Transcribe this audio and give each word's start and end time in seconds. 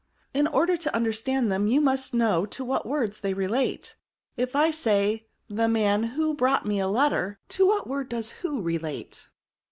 In 0.33 0.47
order 0.47 0.77
to 0.77 0.95
understand 0.95 1.51
them, 1.51 1.67
you 1.67 1.79
must 1.79 2.11
know 2.11 2.47
to 2.47 2.65
what 2.65 2.87
words 2.87 3.19
they 3.19 3.35
relate* 3.35 3.97
If 4.35 4.55
I 4.55 4.71
say, 4.71 5.27
the 5.47 5.67
man 5.67 6.17
who 6.17 6.33
brought 6.33 6.65
me 6.65 6.79
a 6.79 6.87
letter, 6.87 7.37
to 7.49 7.67
what 7.67 7.85
word 7.87 8.09
does 8.09 8.31
who 8.31 8.63
relate 8.63 9.29